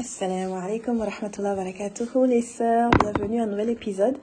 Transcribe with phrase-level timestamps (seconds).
[0.00, 4.16] Assalamu alaikum wa rahmatullahi wa les sœurs, bienvenue à un nouvel épisode.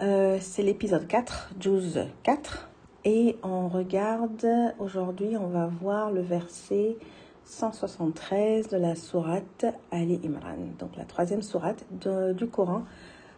[0.00, 2.70] Euh, C'est l'épisode 4, Juz 4.
[3.04, 4.46] Et on regarde,
[4.78, 6.96] aujourd'hui, on va voir le verset
[7.44, 12.84] 173 de la sourate Ali Imran, donc la troisième sourate du Coran,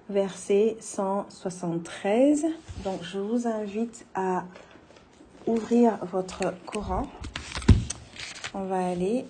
[0.09, 2.47] verset 173.
[2.85, 4.45] Donc je vous invite à
[5.49, 7.09] ouvrir votre Coran.
[8.55, 9.27] On va aller,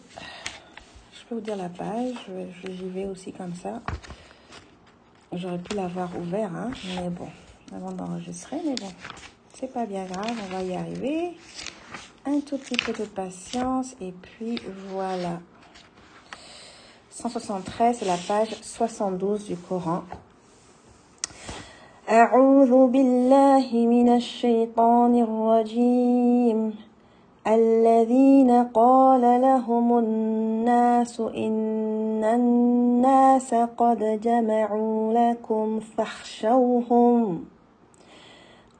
[1.29, 2.15] peux vous dire la page,
[2.63, 3.81] j'y vais aussi comme ça.
[5.33, 7.27] J'aurais pu l'avoir ouvert, hein, mais bon,
[7.75, 8.91] avant d'enregistrer, mais bon,
[9.53, 11.35] c'est pas bien grave, on va y arriver
[12.25, 14.59] un tout petit peu de patience et puis
[14.89, 15.39] voilà.
[17.09, 20.03] 173, c'est la page 72 du Coran.
[22.09, 26.73] أعوذ بالله من الشيطان الرجيم
[27.54, 37.44] الذين قال لهم الناس إن الناس قد جمعوا لكم فاخشوهم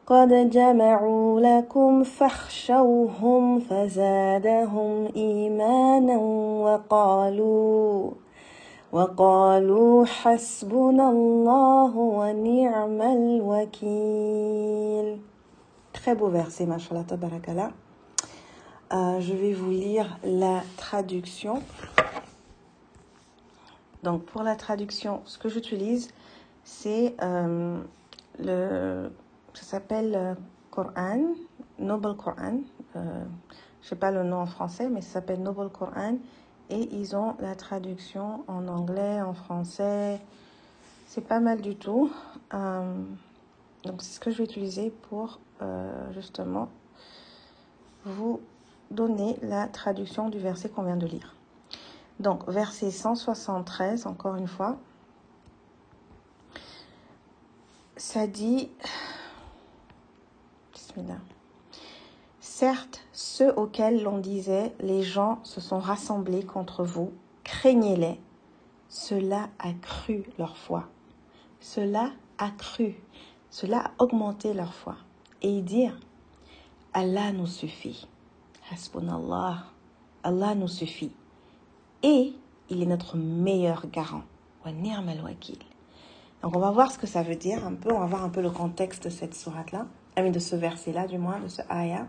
[0.07, 6.17] قد جمعوا لكم فاخشوهم فزادهم إيمانا
[6.65, 8.11] وقالوا
[8.93, 14.51] وقالوا حسبنا الله ونعم الوكيل
[15.93, 17.73] Très beau verset, mashallah, tabarakallah.
[18.93, 21.63] Euh, je vais vous lire la traduction.
[24.03, 26.11] Donc, pour la traduction, ce que j'utilise,
[26.65, 27.81] c'est euh,
[28.41, 29.13] le
[29.55, 30.35] ça s'appelle euh,
[30.73, 31.35] Coran,
[31.79, 32.63] Noble Coran.
[32.97, 33.25] Euh,
[33.81, 36.17] je sais pas le nom en français, mais ça s'appelle Noble Coran.
[36.69, 40.21] Et ils ont la traduction en anglais, en français.
[41.07, 42.11] C'est pas mal du tout.
[42.53, 45.41] Donc c'est ce que je vais utiliser pour
[46.13, 46.69] justement
[48.05, 48.41] vous
[48.91, 51.35] donner la traduction du verset qu'on vient de lire.
[52.19, 54.77] Donc verset 173, encore une fois.
[57.97, 58.71] Ça dit
[62.41, 67.13] Certes, ceux auxquels l'on disait les gens se sont rassemblés contre vous,
[67.45, 68.21] craignez-les.
[68.89, 70.89] Cela a cru leur foi.
[71.61, 72.97] Cela a cru.
[73.51, 74.97] Cela a augmenté leur foi.
[75.43, 75.99] Et ils dirent
[76.93, 78.09] Allah nous suffit.
[80.23, 81.13] Allah nous suffit.
[82.03, 82.33] Et
[82.69, 84.23] il est notre meilleur garant.
[86.43, 88.31] Donc on va voir ce que ça veut dire un peu, on va voir un
[88.31, 89.87] peu le contexte de cette sourate-là
[90.29, 92.07] de ce verset-là, du moins, de ce ayah.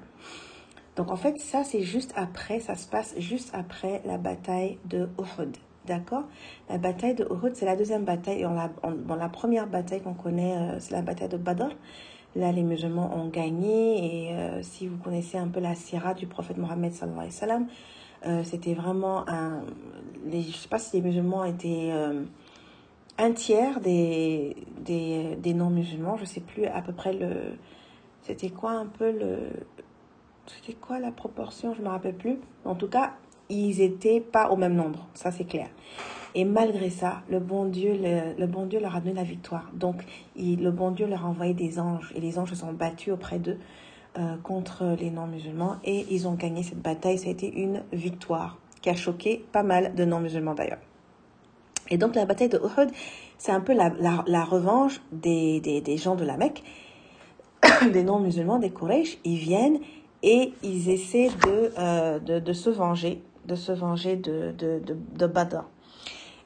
[0.98, 5.08] Donc en fait, ça c'est juste après, ça se passe juste après la bataille de
[5.18, 5.56] Uhud.
[5.86, 6.26] D'accord?
[6.70, 8.42] La bataille de Uhud, c'est la deuxième bataille.
[8.42, 11.70] La, bon, la première bataille qu'on connaît, euh, c'est la bataille de Badr.
[12.36, 14.30] Là, les musulmans ont gagné.
[14.30, 17.40] Et euh, si vous connaissez un peu la sira du prophète Mohammed, sallallahu alayhi wa
[17.40, 17.68] sallam,
[18.26, 19.64] euh, c'était vraiment un.
[20.26, 21.92] Les, je sais pas si les musulmans étaient
[23.18, 26.18] un tiers des, des, des non-musulmans.
[26.18, 27.58] Je sais plus à peu près le
[28.22, 29.38] c'était quoi un peu le.
[30.46, 32.38] C'était quoi la proportion Je me rappelle plus.
[32.66, 33.14] En tout cas,
[33.50, 35.68] ils n'étaient pas au même nombre, ça c'est clair.
[36.34, 37.98] Et malgré ça, le bon Dieu,
[38.38, 39.70] le, bon Dieu leur a donné la victoire.
[39.74, 39.98] Donc,
[40.38, 43.38] le bon Dieu leur a envoyé des anges et les anges se sont battus auprès
[43.38, 43.58] d'eux
[44.18, 47.18] euh, contre les non-musulmans et ils ont gagné cette bataille.
[47.18, 50.80] Ça a été une victoire qui a choqué pas mal de non-musulmans d'ailleurs.
[51.90, 52.90] Et donc, la bataille de Uhud,
[53.38, 53.90] c'est un peu la,
[54.46, 56.64] revanche des, gens de la Mecque
[57.92, 59.80] des non-musulmans, des Quraysh, ils viennent
[60.24, 65.66] et ils essaient de, euh, se venger, de se venger de Badr.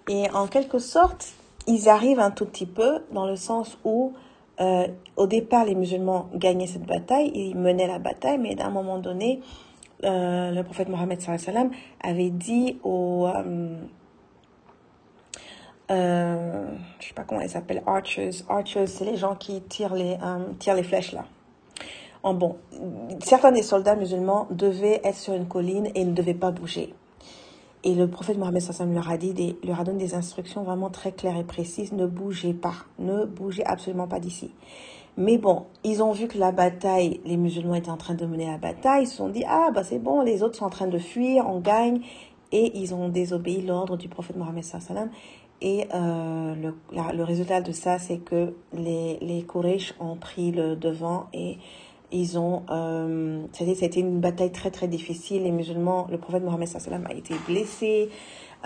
[0.07, 1.33] Et en quelque sorte,
[1.67, 4.13] ils arrivent un tout petit peu dans le sens où,
[4.59, 4.87] euh,
[5.17, 9.41] au départ, les musulmans gagnaient cette bataille, ils menaient la bataille, mais d'un moment donné,
[10.03, 11.19] euh, le prophète Mohammed
[12.01, 13.27] avait dit aux,
[15.89, 16.67] euh,
[16.99, 18.29] je sais pas comment elle s'appelle, archers.
[18.47, 20.17] Archers, c'est les gens qui tirent les,
[20.59, 21.25] tirent les flèches là.
[22.21, 22.57] En bon,
[23.23, 26.93] certains des soldats musulmans devaient être sur une colline et ne devaient pas bouger.
[27.85, 30.89] Et le prophète Mohammed sallam leur a dit, des, leur a donné des instructions vraiment
[30.89, 31.93] très claires et précises.
[31.93, 34.51] Ne bougez pas, ne bougez absolument pas d'ici.
[35.17, 38.47] Mais bon, ils ont vu que la bataille, les musulmans étaient en train de mener
[38.47, 39.03] la bataille.
[39.03, 41.47] Ils se sont dit, ah bah c'est bon, les autres sont en train de fuir,
[41.47, 42.01] on gagne.
[42.51, 45.09] Et ils ont désobéi l'ordre du prophète Mohammed sallam.
[45.61, 49.45] Et euh, le, le résultat de ça, c'est que les, les
[49.99, 51.59] ont pris le devant et
[52.11, 55.43] ils ont, euh, c'était une bataille très très difficile.
[55.43, 56.69] Les musulmans, le prophète Mohammed
[57.09, 58.09] a été blessé.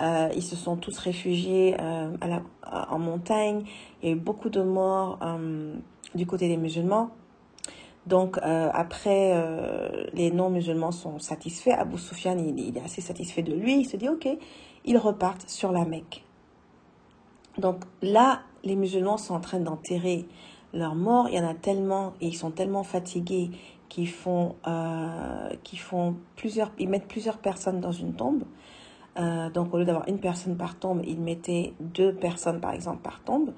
[0.00, 2.42] Euh, ils se sont tous réfugiés euh, à la,
[2.90, 3.64] en montagne.
[4.02, 5.74] Il y a eu beaucoup de morts euh,
[6.14, 7.10] du côté des musulmans.
[8.06, 9.34] Donc après,
[10.14, 11.70] les non-musulmans sont satisfaits.
[11.78, 13.80] Abu Sufyan, il est assez satisfait de lui.
[13.80, 14.26] Il se dit, ok,
[14.86, 16.24] ils repartent sur la Mecque.
[17.58, 20.26] Donc là, les musulmans sont en train d'enterrer
[20.72, 21.28] leurs morts.
[21.28, 23.50] Il y en a tellement, ils sont tellement fatigués
[23.88, 28.44] qu'ils font, euh, font plusieurs, ils mettent plusieurs personnes dans une tombe.
[29.18, 33.02] Euh, donc au lieu d'avoir une personne par tombe, ils mettaient deux personnes par exemple
[33.02, 33.52] par tombe.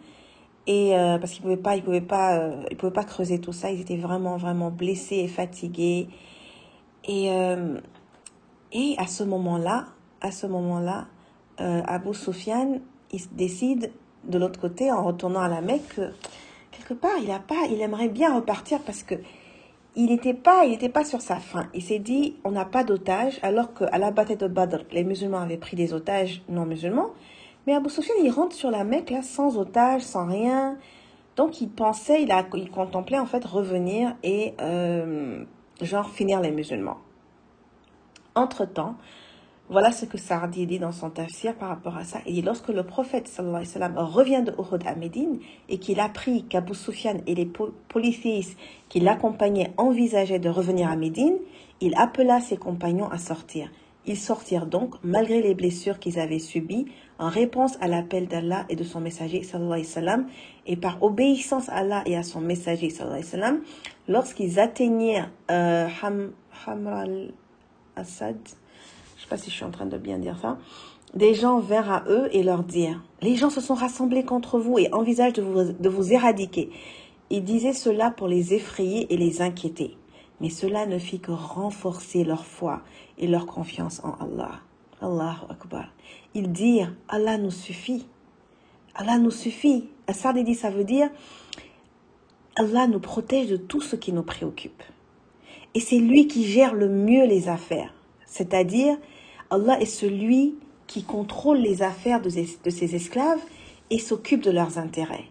[0.67, 3.53] Et euh, parce qu'ils pouvaient pas, ils pouvaient pas, euh, ils pouvaient pas creuser tout
[3.53, 3.71] ça.
[3.71, 6.09] Ils étaient vraiment, vraiment blessés et fatigués.
[7.05, 7.31] Et
[8.75, 9.87] et à ce moment-là,
[10.21, 11.07] à ce moment-là,
[11.59, 12.79] Abu Sufyan,
[13.11, 13.93] il décide
[14.25, 16.13] de l'autre côté, en retournant à la Mecque, que
[16.73, 19.15] quelque part, il a pas, il aimerait bien repartir parce que
[19.95, 21.69] il n'était pas, il n'était pas sur sa faim.
[21.75, 25.41] Il s'est dit, on n'a pas d'otages, alors qu'à la bataille de Badr, les musulmans
[25.41, 27.11] avaient pris des otages non musulmans.
[27.67, 30.77] Mais Abu Sufyan, il rentre sur la Mecque là, sans otages, sans rien.
[31.37, 35.45] Donc il pensait, il il contemplait en fait revenir et euh,
[35.81, 36.99] genre finir les musulmans.
[38.35, 38.97] Entre-temps,
[39.69, 42.19] voilà ce que Saadi dit dans son tafsir par rapport à ça.
[42.27, 45.39] Il dit lorsque le prophète sallallahu alayhi wa sallam revient de Uhud à Médine
[45.69, 48.59] et qu'il apprit qu'Abu Sufyan et les po- polythéistes
[48.91, 51.39] qui l'accompagnaient envisageaient de revenir à Médine,
[51.81, 53.71] il appela ses compagnons à sortir.
[54.05, 56.87] Ils sortirent donc, malgré les blessures qu'ils avaient subies,
[57.21, 60.27] en réponse à l'appel d'Allah et de son messager sallallahu alayhi wa sallam,
[60.67, 63.61] et par obéissance à Allah et à son messager sallallahu alayhi wa sallam,
[64.09, 66.33] lorsqu'ils atteignirent euh, Ham,
[66.67, 68.37] Hamr al-Assad,
[69.23, 70.59] je sais pas si je suis en train de bien dire ça,
[71.15, 74.81] des gens vinrent à eux et leur dirent, les gens se sont rassemblés contre vous
[74.81, 76.71] et envisagent de vous, de vous éradiquer.
[77.31, 79.97] Ils disaient cela pour les effrayer et les inquiéter.
[80.41, 82.83] Mais cela ne fit que renforcer leur foi
[83.17, 84.59] et leur confiance en Allah.
[85.01, 85.85] Allahu Akbar.
[86.35, 88.09] Ils dirent, Allah nous suffit.
[88.97, 89.89] Allah nous suffit.
[90.09, 91.09] Assad dit, ça veut dire,
[92.57, 94.83] Allah nous protège de tout ce qui nous préoccupe.
[95.75, 97.95] Et c'est lui qui gère le mieux les affaires.
[98.33, 98.97] C'est-à-dire,
[99.51, 100.55] Allah est celui
[100.87, 103.43] qui contrôle les affaires de ses, esclaves
[103.91, 105.27] et s'occupe de leurs intérêts.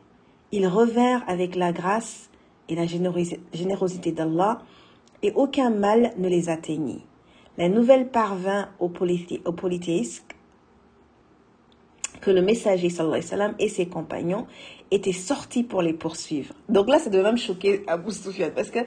[0.52, 2.30] Ils revinrent avec la grâce
[2.70, 4.60] et la générosi- générosité d'Allah
[5.24, 7.02] et aucun mal ne les atteignit.
[7.58, 9.42] La nouvelle parvint aux, polythé-
[12.22, 14.46] que le messager sallallahu et ses compagnons
[14.92, 16.54] étaient sortis pour les poursuivre.
[16.70, 18.80] Donc là, ça devait même choquer Abu Sufyan parce que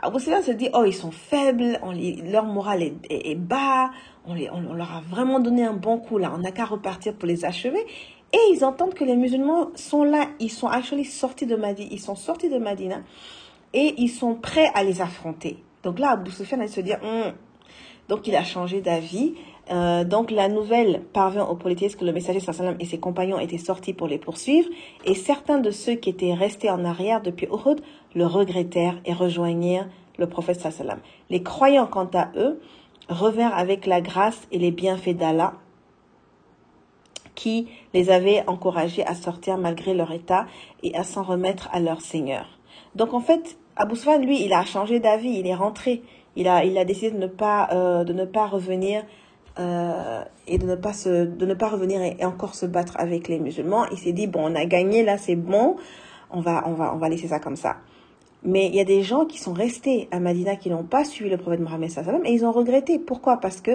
[0.00, 1.80] Abu Sufyan se dit, oh, ils sont faibles,
[2.30, 3.90] leur morale est, bas,
[4.24, 7.44] on, leur a vraiment donné un bon coup là, on n'a qu'à repartir pour les
[7.44, 7.84] achever.
[8.32, 12.00] Et ils entendent que les musulmans sont là, ils sont actually sortis de Madina, ils
[12.00, 12.58] sont sortis de
[13.74, 15.58] et ils sont prêts à les affronter.
[15.82, 17.32] Donc là, Abu Sufyan se dire, Hum,
[18.08, 19.34] donc il a changé d'avis.
[19.70, 23.58] Euh, donc la nouvelle parvint aux polythéistes que le messager sallam et ses compagnons étaient
[23.58, 24.68] sortis pour les poursuivre,
[25.04, 27.80] et certains de ceux qui étaient restés en arrière depuis Uhud
[28.14, 29.86] le regrettèrent et rejoignirent
[30.18, 30.98] le prophète sallam.
[31.30, 32.60] Les croyants, quant à eux,
[33.08, 35.54] revinrent avec la grâce et les bienfaits d'Allah
[37.34, 40.46] qui les avait encouragés à sortir malgré leur état
[40.82, 42.46] et à s'en remettre à leur Seigneur.
[42.96, 46.02] Donc en fait, Abu Sufyan, lui, il a changé d'avis, il est rentré,
[46.34, 49.04] il a, il a décidé de ne pas, euh, de ne pas revenir
[49.58, 53.28] euh, et de ne pas se, de ne pas revenir et, encore se battre avec
[53.28, 53.86] les musulmans.
[53.90, 55.76] Il s'est dit bon, on a gagné là, c'est bon,
[56.30, 57.76] on va, on va, on va laisser ça comme ça.
[58.44, 61.28] Mais il y a des gens qui sont restés à Madina qui n'ont pas suivi
[61.28, 62.98] le prophète Mohammed sallam, et ils ont regretté.
[62.98, 63.38] Pourquoi?
[63.38, 63.72] Parce que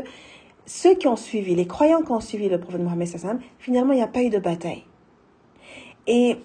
[0.66, 3.98] ceux qui ont suivi, les croyants qui ont suivi le prophète Mohammed sallam, finalement, il
[3.98, 4.84] n'y a pas eu de bataille.
[6.08, 6.38] Et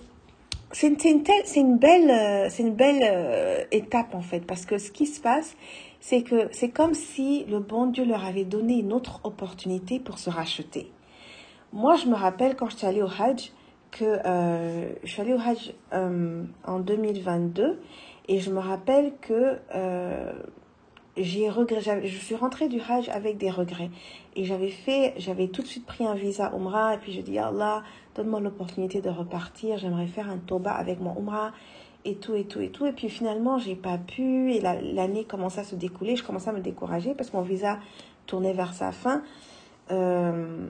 [0.73, 1.23] c'est une, une,
[1.57, 5.21] une belle, euh, c'est une belle euh, étape en fait, parce que ce qui se
[5.21, 5.57] passe,
[6.01, 10.19] c'est que c'est comme si le bon Dieu leur avait donné une autre opportunité pour
[10.19, 10.91] se racheter.
[11.73, 13.53] Moi, je me rappelle quand je suis allée au Hajj,
[13.91, 17.81] que euh, je suis allée au Hajj euh, en 2022,
[18.29, 20.33] et je me rappelle que euh,
[21.17, 23.91] j'ai regret, je suis rentrée du Hajj avec des regrets.
[24.37, 26.95] Et j'avais fait, j'avais tout de suite pris un visa Umrah.
[26.95, 27.83] Et puis je dis, Allah,
[28.15, 29.79] donne-moi l'opportunité de repartir.
[29.79, 31.53] J'aimerais faire un Toba avec mon Umrah.
[32.05, 32.87] Et tout, et tout, et tout.
[32.87, 34.53] Et puis finalement, j'ai pas pu.
[34.53, 36.17] Et l'année commençait à se découler.
[36.17, 37.79] Je commençais à me décourager parce que mon visa
[38.27, 39.23] tournait vers sa fin.
[39.91, 40.67] Euh,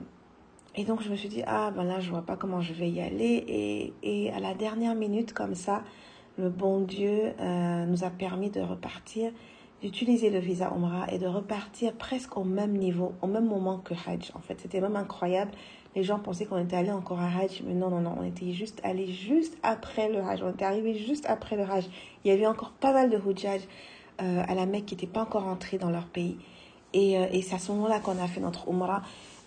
[0.75, 2.89] et donc je me suis dit, ah ben là, je vois pas comment je vais
[2.89, 3.43] y aller.
[3.47, 5.83] Et, et à la dernière minute, comme ça,
[6.37, 9.31] le bon Dieu euh, nous a permis de repartir
[9.81, 13.93] d'utiliser le visa Umrah et de repartir presque au même niveau, au même moment que
[13.93, 14.31] Hajj.
[14.35, 15.51] En fait, c'était même incroyable.
[15.95, 18.51] Les gens pensaient qu'on était allé encore à Hajj, mais non, non, non, on était
[18.51, 20.43] juste allé juste après le Hajj.
[20.43, 21.89] On était arrivé juste après le Hajj.
[22.23, 23.61] Il y avait encore pas mal de Hujjaj
[24.21, 26.37] euh, à la Mecque qui n'étaient pas encore rentrés dans leur pays.
[26.93, 29.01] Et, euh, et c'est à ce moment-là qu'on a fait notre Umrah.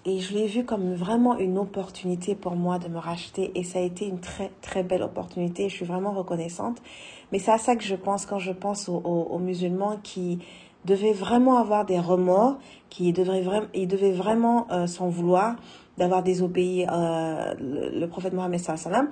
[0.05, 3.53] Et je l'ai vu comme vraiment une opportunité pour moi de me racheter.
[3.55, 5.69] Et ça a été une très, très belle opportunité.
[5.69, 6.83] Je suis vraiment reconnaissante.
[7.31, 10.41] Mais c'est à ça que je pense quand je pense aux, musulmans qui
[10.85, 12.59] devaient vraiment avoir des remords,
[12.91, 15.55] qui vraiment, ils devaient vraiment euh, s'en vouloir
[15.99, 19.11] d'avoir désobéi euh, le, prophète Mohammed sallam.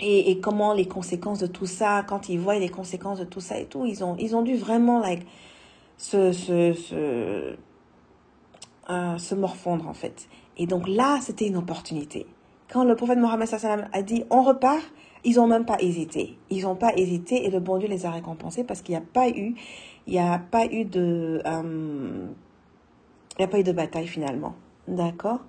[0.00, 3.40] Et, et comment les conséquences de tout ça, quand ils voient les conséquences de tout
[3.40, 5.26] ça et tout, ils ont, ils ont dû vraiment like,
[5.96, 7.56] se, se, se
[8.90, 10.28] euh, se morfondre en fait.
[10.56, 12.26] Et donc là, c'était une opportunité.
[12.68, 13.48] Quand le prophète Mohammed
[13.92, 14.82] a dit on repart,
[15.24, 16.36] ils n'ont même pas hésité.
[16.50, 19.04] Ils n'ont pas hésité et le bon Dieu les a récompensés parce qu'il n'y a
[19.06, 19.54] pas eu,
[20.08, 22.26] il a pas eu de, euh,
[23.36, 24.54] il n'y a pas eu de bataille finalement.
[24.88, 25.40] D'accord.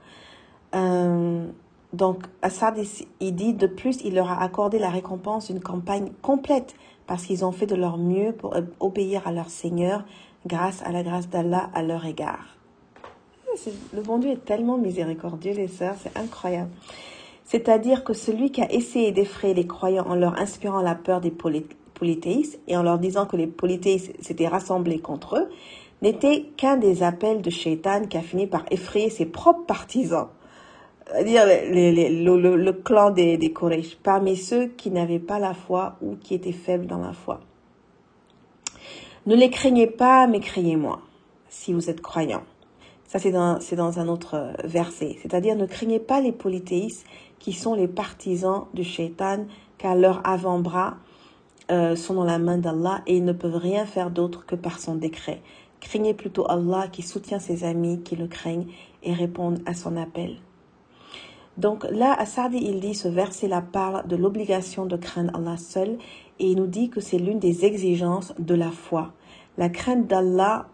[0.76, 1.48] Euh,
[1.92, 2.80] donc Assad
[3.20, 6.76] il dit de plus, il leur a accordé la récompense d'une campagne complète
[7.06, 10.04] parce qu'ils ont fait de leur mieux pour obéir à leur Seigneur
[10.46, 12.54] grâce à la grâce d'Allah à leur égard
[13.94, 16.72] le bon Dieu est tellement miséricordieux, les sœurs, c'est incroyable.
[17.46, 21.32] C'est-à-dire que celui qui a essayé d'effrayer les croyants en leur inspirant la peur des
[21.32, 25.50] polythéistes et en leur disant que les polythéistes s'étaient rassemblés contre eux,
[26.04, 30.28] n'était qu'un des appels de Shaitan qui a fini par effrayer ses propres partisans.
[31.08, 33.54] C'est-à-dire le, clan des, des
[34.04, 37.40] parmi ceux qui n'avaient pas la foi ou qui étaient faibles dans la foi.
[39.26, 41.00] Ne les craignez pas, mais craignez-moi,
[41.50, 42.44] si vous êtes croyants.
[43.08, 45.16] Ça, c'est dans, dans un autre euh, verset.
[45.22, 47.06] C'est-à-dire, ne craignez pas les polythéistes
[47.40, 49.46] qui sont les partisans du shaitan,
[49.78, 50.96] car leurs avant-bras
[51.72, 54.80] euh, sont dans la main d'Allah et ils ne peuvent rien faire d'autre que par
[54.80, 55.42] son décret.
[55.84, 58.68] Craignez plutôt Allah qui soutient ses amis qui le craignent
[59.04, 60.38] et répondent à son appel.
[61.58, 65.98] Donc là, Asadi, il dit, ce verset-là parle de l'obligation de craindre Allah seul
[66.40, 69.12] et il nous dit que c'est l'une des exigences de la foi.
[69.58, 70.68] La crainte d'Allah,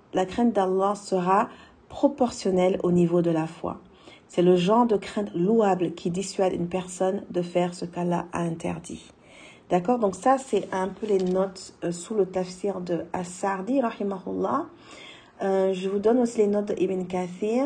[0.95, 1.49] sera
[1.89, 3.81] proportionnel au niveau de la foi.
[4.27, 8.41] C'est le genre de crainte louable qui dissuade une personne de faire ce qu'Allah a
[8.41, 9.11] interdit.
[9.69, 9.99] D'accord?
[9.99, 14.65] Donc ça, c'est un peu les notes euh, sous le tafsir de As-Sardi, rahimahullah.
[15.43, 17.65] Euh, je vous donne aussi les notes d'Ibn Kathir.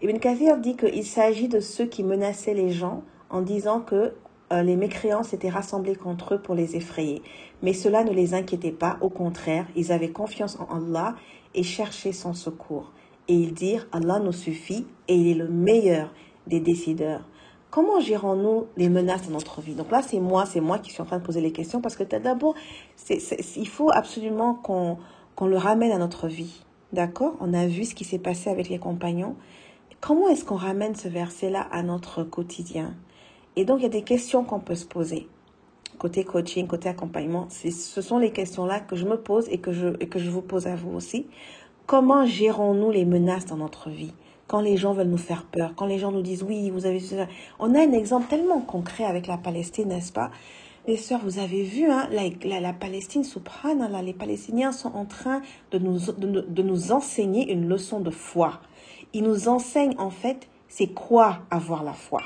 [0.00, 4.14] Ibn Kathir dit qu'il s'agit de ceux qui menaçaient les gens en disant que
[4.52, 7.22] euh, les mécréants s'étaient rassemblés contre eux pour les effrayer.
[7.62, 11.16] Mais cela ne les inquiétait pas, au contraire, ils avaient confiance en Allah
[11.54, 12.92] et chercher son secours.
[13.26, 16.14] Et ils dirent, Allah nous suffit et il est le meilleur
[16.46, 17.24] des décideurs.
[17.70, 19.74] Comment gérons-nous les menaces dans notre vie?
[19.74, 21.96] Donc là, c'est moi, c'est moi qui suis en train de poser les questions parce
[21.96, 22.54] que d'abord,
[23.10, 24.96] il faut absolument qu'on
[25.46, 26.64] le ramène à notre vie.
[26.94, 27.34] D'accord?
[27.40, 29.36] On a vu ce qui s'est passé avec les compagnons.
[30.00, 32.94] Comment est-ce qu'on ramène ce verset-là à notre quotidien?
[33.56, 35.28] Et donc, il y a des questions qu'on peut se poser.
[35.98, 39.88] Côté coaching, côté accompagnement, ce sont les questions-là que je me pose et que je,
[40.00, 41.26] et que je vous pose à vous aussi.
[41.86, 44.14] Comment gérons-nous les menaces dans notre vie?
[44.48, 47.00] Quand les gens veulent nous faire peur, quand les gens nous disent oui, vous avez...
[47.60, 50.30] On a un exemple tellement concret avec la Palestine, n'est-ce pas?
[50.88, 55.42] Les sœurs, vous avez vu, hein, la, la, Palestine, subhanallah, les Palestiniens sont en train
[55.70, 58.62] de nous, de, nous enseigner une leçon de foi.
[59.12, 62.22] Ils nous enseignent en fait, c'est quoi avoir la foi.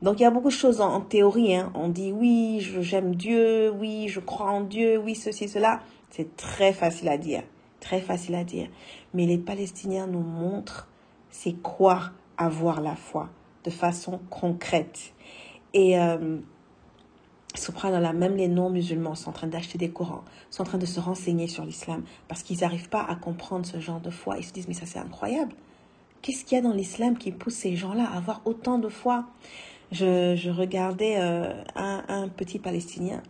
[0.00, 1.56] Donc il y a beaucoup de choses en, théorie.
[1.56, 1.72] Hein.
[1.74, 5.80] On dit oui, j'aime Dieu, oui, je crois en Dieu, oui, ceci, cela.
[6.10, 7.42] C'est très facile à dire,
[7.80, 8.68] très facile à dire.
[9.12, 10.86] Mais les Palestiniens nous montrent
[11.32, 13.28] c'est quoi avoir la foi
[13.64, 15.12] de façon concrète.
[15.74, 16.38] Et euh,
[17.82, 21.00] là même les non-musulmans sont en train d'acheter des courants, sont en train de se
[21.00, 24.38] renseigner sur l'islam parce qu'ils n'arrivent pas à comprendre ce genre de foi.
[24.38, 25.52] Ils se disent mais ça c'est incroyable.
[26.20, 29.26] Qu'est-ce qu'il y a dans l'islam qui pousse ces gens-là à avoir autant de foi?
[29.90, 33.22] Je, regardais euh, un, petit Palestinien.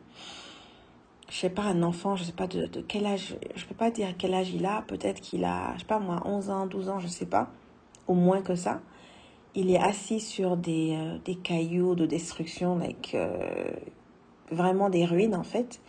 [1.29, 4.15] Je sais pas, un enfant, je sais pas de, quel âge, je peux pas dire
[4.19, 4.83] quel âge il a.
[4.83, 7.51] Peut-être qu'il a, je sais pas moi, 11 ans, 12 ans, je sais pas.
[8.09, 8.81] Au moins que ça.
[9.55, 13.71] Il est assis sur des, euh, des cailloux de destruction, like, euh,
[14.51, 15.81] vraiment des ruines en fait.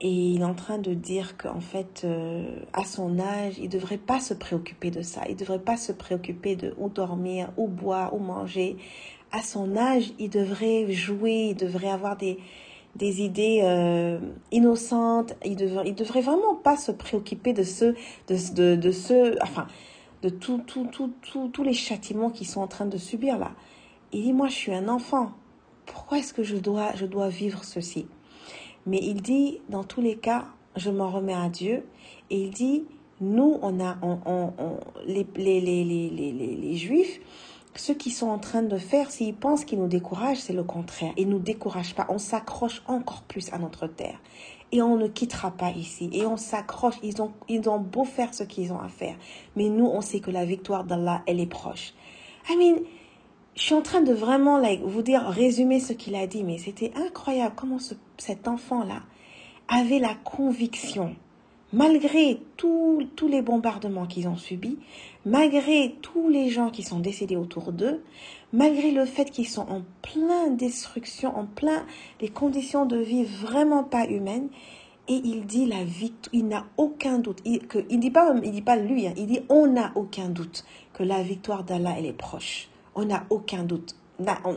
[0.00, 3.68] Et il est en train de dire qu'en fait, euh, à son âge, il ne
[3.68, 5.22] devrait pas se préoccuper de ça.
[5.28, 8.76] Il ne devrait pas se préoccuper de où dormir, où boire, où manger.
[9.32, 12.38] À son âge, il devrait jouer, il devrait avoir des,
[12.94, 14.18] des idées
[14.52, 15.34] innocentes.
[15.44, 17.94] Il devrait, il devrait vraiment pas se préoccuper de ce,
[18.28, 19.66] de, de, de ce, enfin,
[20.22, 23.52] de tous les châtiments qu'ils sont en train de subir là.
[24.12, 25.32] Il dit, moi, je suis un enfant.
[25.86, 28.06] Pourquoi est-ce que je dois, je dois vivre ceci?
[28.86, 30.46] Mais il dit, dans tous les cas,
[30.76, 31.84] je m'en remets à Dieu.
[32.30, 32.84] Et il dit,
[33.20, 37.20] nous, on a, on, on, les, les, les, les, Juifs,
[37.74, 41.12] ce qu'ils sont en train de faire, s'ils pensent qu'ils nous découragent, c'est le contraire.
[41.16, 42.06] Ils ne nous découragent pas.
[42.08, 44.18] On s'accroche encore plus à notre terre.
[44.70, 46.10] Et on ne quittera pas ici.
[46.12, 46.96] Et on s'accroche.
[47.02, 49.16] Ils ont, ils ont beau faire ce qu'ils ont à faire.
[49.56, 51.94] Mais nous, on sait que la victoire d'Allah, elle est proche.
[52.50, 52.76] I mean,
[53.58, 56.58] je suis en train de vraiment like, vous dire, résumer ce qu'il a dit, mais
[56.58, 59.02] c'était incroyable comment ce, cet enfant-là
[59.68, 61.16] avait la conviction,
[61.72, 64.78] malgré tous les bombardements qu'ils ont subis,
[65.26, 68.02] malgré tous les gens qui sont décédés autour d'eux,
[68.52, 71.84] malgré le fait qu'ils sont en plein destruction, en plein
[72.20, 74.48] les conditions de vie vraiment pas humaines,
[75.10, 78.50] et il dit la victoire, il n'a aucun doute, il, que, il dit pas, il
[78.50, 82.06] dit pas lui, hein, il dit on n'a aucun doute que la victoire d'Allah elle
[82.06, 82.68] est proche.
[82.94, 83.94] On n'a aucun doute.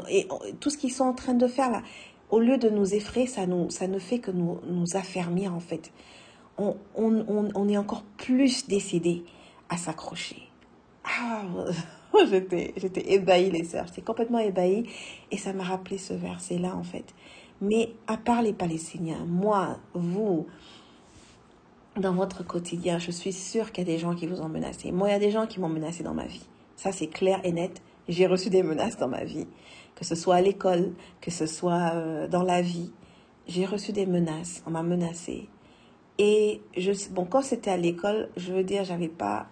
[0.09, 0.27] Et
[0.59, 1.83] tout ce qu'ils sont en train de faire là,
[2.31, 5.59] au lieu de nous effrayer, ça, nous, ça ne fait que nous, nous affermir en
[5.59, 5.91] fait.
[6.57, 9.23] On, on, on, est encore plus décidé
[9.69, 10.43] à s'accrocher.
[11.03, 11.43] Ah,
[12.29, 14.85] j'étais, j'étais ébahie les sœurs, j'étais complètement ébahie
[15.31, 17.15] et ça m'a rappelé ce verset-là en fait.
[17.61, 20.47] Mais à part les Palestiniens, moi, vous,
[21.95, 24.91] dans votre quotidien, je suis sûre qu'il y a des gens qui vous ont menacé.
[24.91, 26.45] Moi, il y a des gens qui m'ont menacé dans ma vie.
[26.75, 27.81] Ça, c'est clair et net.
[28.09, 29.45] J'ai reçu des menaces dans ma vie,
[29.95, 32.91] que ce soit à l'école, que ce soit euh, dans la vie.
[33.47, 35.47] J'ai reçu des menaces, on m'a menacé.
[36.17, 39.47] Et je, bon, quand c'était à l'école, je veux dire, j'avais pas,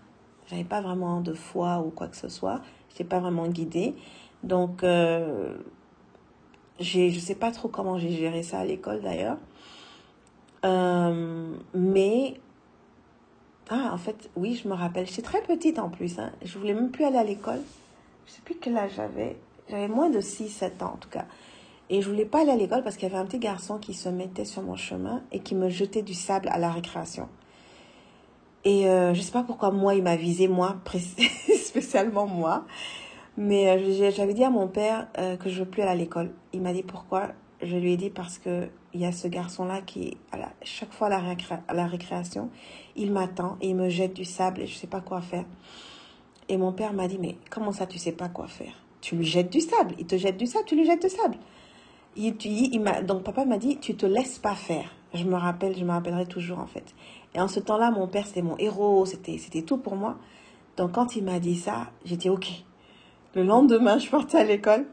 [0.48, 2.62] j'avais pas vraiment de foi ou quoi que ce soit.
[2.98, 3.96] Je pas vraiment guidée.
[4.44, 5.56] Donc, euh,
[6.80, 9.38] j'ai, je sais pas trop comment j'ai géré ça à l'école d'ailleurs.
[10.66, 12.40] Euh, mais,
[13.70, 15.08] ah, en fait, oui, je me rappelle.
[15.08, 16.20] J'étais très petite en plus.
[16.20, 16.32] Hein.
[16.44, 17.62] Je voulais même plus aller à l'école
[18.30, 19.38] je sais plus quel âge j'avais.
[19.70, 21.26] J'avais moins de 6-7 ans en tout cas.
[21.90, 23.94] Et je voulais pas aller à l'école parce qu'il y avait un petit garçon qui
[23.94, 27.28] se mettait sur mon chemin et qui me jetait du sable à la récréation.
[28.64, 30.78] Et euh, je sais pas pourquoi moi, il m'a visé, moi,
[31.66, 32.66] spécialement moi.
[33.38, 36.32] Mais euh, j'avais dit à mon père euh, que je veux plus aller à l'école.
[36.54, 37.30] Il m'a dit pourquoi?
[37.62, 41.08] Je lui ai dit parce que il y a ce garçon-là qui, à chaque fois
[41.08, 41.36] à la,
[41.68, 42.50] à la récréation,
[42.96, 45.46] il m'attend et il me jette du sable et je sais pas quoi faire.
[46.48, 48.74] Et mon père m'a dit, mais comment ça, tu sais pas quoi faire?
[49.02, 49.94] Tu lui jettes du sable.
[50.00, 51.38] Il te jette du sable, tu lui jettes du sable.
[52.20, 54.94] Il, donc papa m'a dit, tu te laisses pas faire.
[55.14, 56.84] Je me rappelle, je me rappellerai toujours en fait.
[57.34, 60.18] Et en ce temps-là, mon père, c'était mon héros, c'était, c'était tout pour moi.
[60.78, 62.48] Donc quand il m'a dit ça, j'étais OK.
[63.36, 64.86] Le lendemain, je partais à l'école.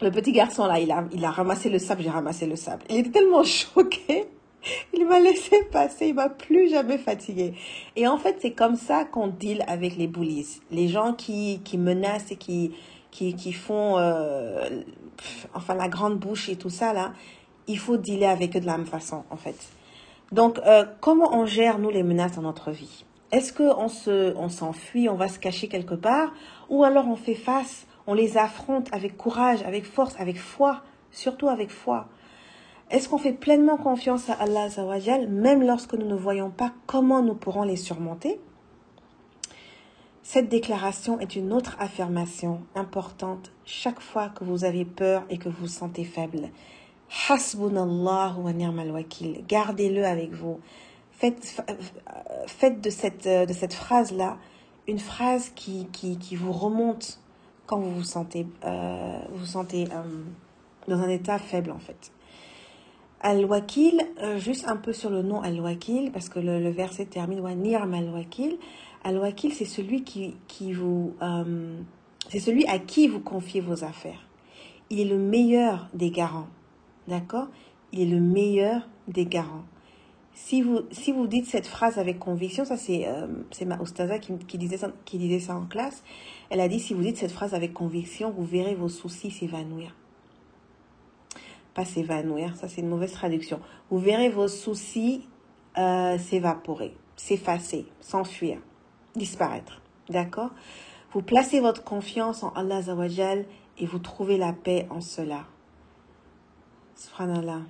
[0.00, 2.82] Le petit garçon là, il a, il a ramassé le sable, j'ai ramassé le sable.
[2.90, 4.28] Il était tellement choqué
[4.92, 7.54] il m'a laissé passer, il m'a plus jamais fatigué.
[7.96, 10.60] Et en fait, c'est comme ça qu'on deal avec les bullies.
[10.70, 12.72] Les gens qui, qui menacent et qui,
[13.10, 14.82] qui, qui font, euh,
[15.54, 17.12] enfin, la grande bouche et tout ça, là,
[17.66, 19.56] il faut dealer avec eux de la même façon, en fait.
[20.32, 23.04] Donc, euh, comment on gère, nous, les menaces dans notre vie?
[23.32, 26.32] Est-ce qu'on se, on s'enfuit, on va se cacher quelque part?
[26.68, 31.48] Ou alors on fait face, on les affronte avec courage, avec force, avec foi, surtout
[31.48, 32.06] avec foi?
[32.90, 37.22] Est-ce qu'on fait pleinement confiance à Allah Zawajal, même lorsque nous ne voyons pas comment
[37.22, 38.38] nous pourrons les surmonter?
[40.26, 45.50] Cette déclaration est une autre affirmation importante chaque fois que vous avez peur et que
[45.50, 46.48] vous vous sentez faible.
[47.28, 49.44] Hasbunallah wa ni'mal wakil.
[49.46, 50.60] Gardez-le avec vous.
[51.12, 51.60] Faites,
[52.80, 54.38] de cette, de cette phrase-là
[54.88, 57.20] une phrase qui, qui, qui, vous remonte
[57.66, 60.02] quand vous vous sentez, euh, vous, sentez euh,
[60.88, 62.12] dans un état faible en fait.
[63.20, 67.54] Al-Wakil, euh, juste un peu sur le nom Al-Wakil, parce que le, verset termine wa
[67.54, 68.58] ni'm al-Wakil.
[69.04, 71.80] Al-Wakil, c'est celui qui, qui vous, euh,
[72.28, 74.26] c'est celui à qui vous confiez vos affaires.
[74.90, 76.48] Il est le meilleur des garants,
[77.08, 77.48] d'accord?
[77.92, 79.64] Il est le meilleur des garants.
[80.32, 83.68] Si vous, si vous dites cette phrase avec conviction, ça c'est euh, c'est
[84.20, 86.02] qui, qui, disait ça, qui disait ça en classe,
[86.50, 89.94] elle a dit si vous dites cette phrase avec conviction, vous verrez vos soucis s'évanouir
[91.74, 93.60] pas s'évanouir, ça c'est une mauvaise traduction.
[93.90, 95.26] Vous verrez vos soucis
[95.76, 98.58] euh, s'évaporer, s'effacer, s'enfuir,
[99.16, 99.80] disparaître.
[100.08, 100.50] D'accord?
[101.12, 103.44] Vous placez votre confiance en Allah Zawajal
[103.78, 105.44] et vous trouvez la paix en cela.
[106.96, 107.60] Subhanallah.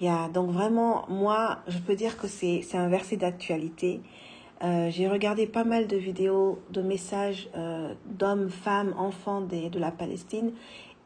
[0.00, 4.00] Yeah, donc vraiment, moi, je peux dire que c'est un verset d'actualité.
[4.62, 9.90] Euh, j'ai regardé pas mal de vidéos, de messages euh, d'hommes, femmes, enfants de la
[9.90, 10.52] Palestine.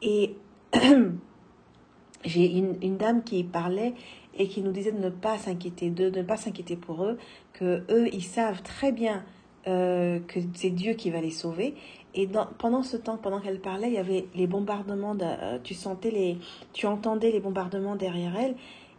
[0.01, 0.37] Et
[2.25, 3.95] j'ai une, une dame qui parlait
[4.37, 7.19] et qui nous disait de ne pas s'inquiéter d'eux, de ne pas s'inquiéter pour eux,
[7.53, 9.25] que eux, ils savent très bien
[9.67, 11.75] euh, que c'est Dieu qui va les sauver.
[12.15, 15.15] Et pendant ce temps, pendant qu'elle parlait, il y avait les bombardements.
[15.15, 16.39] De, euh, tu sentais les,
[16.73, 18.55] tu entendais les bombardements derrière elle,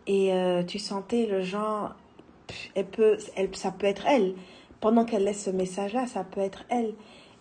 [0.07, 1.95] et euh, tu sentais le genre,
[2.75, 4.35] elle peut, elle, ça peut être elle.
[4.81, 6.93] Pendant qu'elle laisse ce message-là, ça peut être elle.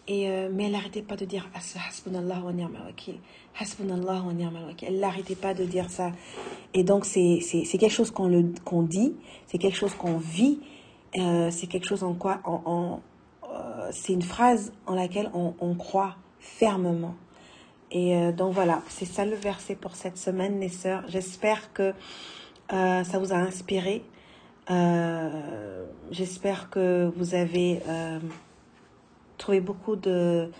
[0.06, 3.14] Et euh, mais elle n'arrêtait pas de dire As- Hasbunallah wa ni'mal wakil.
[3.58, 4.88] Hasbunallah wa ni'mal wakil.
[4.88, 6.12] Elle n'arrêtait pas de dire ça.
[6.74, 7.38] Et donc c'est
[7.78, 9.14] quelque chose qu'on le qu'on dit,
[9.46, 10.60] c'est quelque chose qu'on vit,
[11.16, 13.00] euh, c'est quelque chose en quoi en, en
[13.50, 17.14] euh, c'est une phrase en laquelle on, on croit fermement.
[17.90, 21.04] Et euh, donc voilà, c'est ça le verset pour cette semaine, les sœurs.
[21.08, 21.94] J'espère que
[22.72, 24.02] euh, ça vous a inspiré.
[26.10, 27.80] J'espère que vous avez
[29.44, 30.50] trouvé beaucoup de,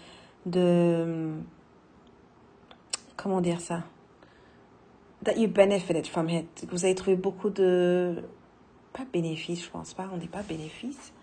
[0.45, 1.33] de
[3.17, 3.83] comment dire ça,
[5.25, 6.67] that you benefited from it.
[6.71, 8.23] Vous avez trouvé beaucoup de
[8.93, 10.07] pas bénéfices, je pense pas.
[10.13, 11.15] On dit pas bénéfices.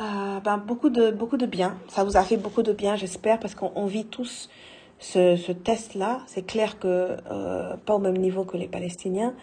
[0.00, 1.76] Euh, ben, beaucoup de beaucoup de bien.
[1.88, 4.48] Ça vous a fait beaucoup de bien, j'espère, parce qu'on on vit tous
[5.00, 6.20] ce, ce test-là.
[6.28, 9.34] C'est clair que euh, pas au même niveau que les Palestiniens,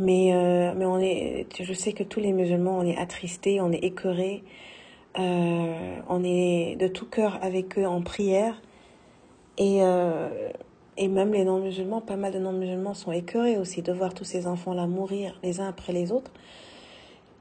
[0.00, 1.46] mais euh, mais on est.
[1.60, 4.42] Je sais que tous les musulmans, on est attristés, on est écœurés,
[5.18, 8.60] euh, on est de tout cœur avec eux en prière,
[9.58, 10.50] et euh,
[10.98, 14.46] et même les non-musulmans, pas mal de non-musulmans sont écœurés aussi de voir tous ces
[14.46, 16.30] enfants-là mourir les uns après les autres.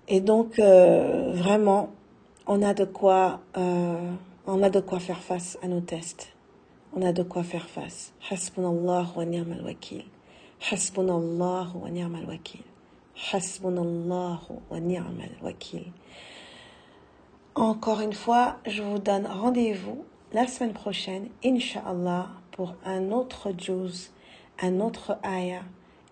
[0.07, 1.89] Et donc euh, vraiment,
[2.47, 6.35] on a de quoi, on a de quoi faire face à nos tests.
[6.97, 8.13] On a de quoi faire face.
[8.29, 9.25] Hasbunallah wa
[9.65, 10.03] wakil.
[10.71, 11.89] Hasbunallah wa
[12.27, 12.61] wakil.
[13.31, 15.91] Hasbunallah wa ni'mal wakil.
[17.54, 24.10] Encore une fois, je vous donne rendez-vous la semaine prochaine, Inch'Allah, pour un autre juz,
[24.62, 25.62] un autre ayah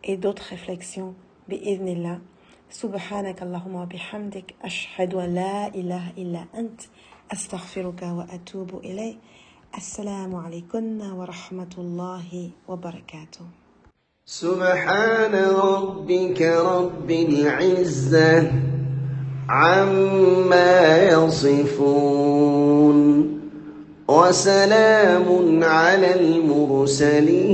[0.04, 1.14] et d'autres réflexions.
[1.48, 2.18] Bi'idhnillah.
[2.70, 6.80] سبحانك اللهم وبحمدك أشهد أن لا إله إلا أنت
[7.32, 9.18] أستغفرك وأتوب إليك
[9.76, 13.44] السلام عليكم ورحمة الله وبركاته
[14.26, 18.52] سبحان ربك رب العزة
[19.53, 22.97] عما يصفون
[24.07, 25.25] وسلام
[25.63, 27.53] على المرسلين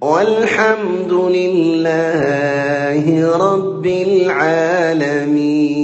[0.00, 3.04] والحمد لله
[3.36, 5.77] رب العالمين